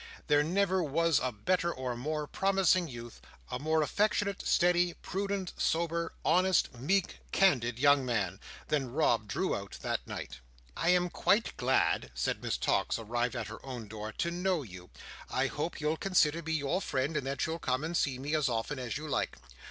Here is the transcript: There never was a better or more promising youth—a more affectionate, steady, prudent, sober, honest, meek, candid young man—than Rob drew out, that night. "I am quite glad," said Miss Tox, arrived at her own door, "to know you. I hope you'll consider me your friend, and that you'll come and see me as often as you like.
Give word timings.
There 0.25 0.41
never 0.43 0.81
was 0.81 1.19
a 1.19 1.31
better 1.31 1.71
or 1.71 1.95
more 1.95 2.25
promising 2.25 2.87
youth—a 2.87 3.59
more 3.59 3.83
affectionate, 3.83 4.41
steady, 4.41 4.95
prudent, 4.95 5.53
sober, 5.57 6.11
honest, 6.25 6.73
meek, 6.79 7.19
candid 7.31 7.77
young 7.77 8.03
man—than 8.03 8.91
Rob 8.91 9.27
drew 9.27 9.55
out, 9.55 9.77
that 9.83 10.07
night. 10.07 10.39
"I 10.75 10.89
am 10.89 11.11
quite 11.11 11.55
glad," 11.55 12.09
said 12.15 12.41
Miss 12.41 12.57
Tox, 12.57 12.97
arrived 12.97 13.35
at 13.35 13.45
her 13.45 13.63
own 13.63 13.87
door, 13.87 14.11
"to 14.13 14.31
know 14.31 14.63
you. 14.63 14.89
I 15.29 15.45
hope 15.45 15.79
you'll 15.79 15.97
consider 15.97 16.41
me 16.41 16.53
your 16.53 16.81
friend, 16.81 17.15
and 17.15 17.27
that 17.27 17.45
you'll 17.45 17.59
come 17.59 17.83
and 17.83 17.95
see 17.95 18.17
me 18.17 18.33
as 18.33 18.49
often 18.49 18.79
as 18.79 18.97
you 18.97 19.07
like. 19.07 19.37